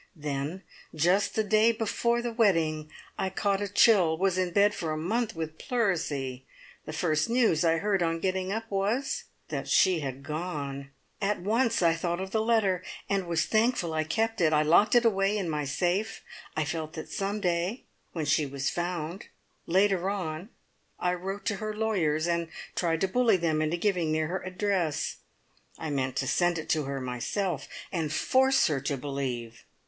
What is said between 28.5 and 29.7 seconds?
her to believe.